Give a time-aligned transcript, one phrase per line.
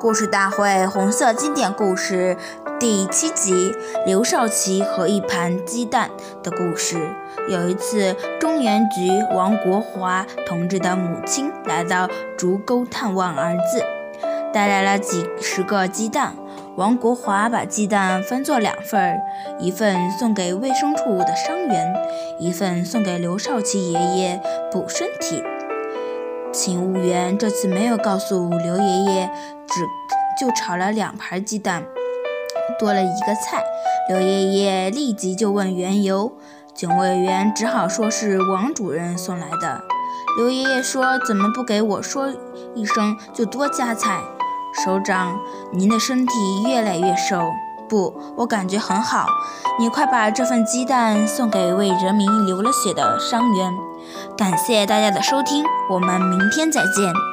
[0.00, 2.34] 故事大会红色经典故事》
[2.78, 3.70] 第七集
[4.06, 6.10] 《刘少奇和一盘鸡蛋》
[6.42, 6.96] 的故事。
[7.50, 12.08] 有一次，中原局王国华同志的母亲来到
[12.38, 13.84] 竹沟探望儿子，
[14.54, 16.34] 带来了几十个鸡蛋。
[16.76, 19.20] 王国华把鸡蛋分作两份儿，
[19.58, 21.94] 一份送给卫生处的伤员，
[22.38, 24.40] 一份送给刘少奇爷爷
[24.72, 25.44] 补身体。
[26.52, 29.30] 勤务员这次没有告诉刘爷爷，
[29.68, 29.86] 只
[30.38, 31.84] 就炒了两盘鸡蛋，
[32.78, 33.62] 多了一个菜。
[34.08, 36.32] 刘爷爷立即就问缘由，
[36.74, 39.80] 警卫员只好说是王主任送来的。
[40.38, 42.32] 刘爷爷说：“怎么不给我说
[42.74, 44.20] 一声，就多加菜？”
[44.84, 45.38] 首长，
[45.72, 46.32] 您的身体
[46.66, 47.40] 越来越瘦。
[47.90, 49.26] 不，我感觉很好。
[49.80, 53.74] 你快把这份鸡蛋送给为人民流了血的伤员。
[54.38, 57.29] 感谢大家的收听，我们明天再见。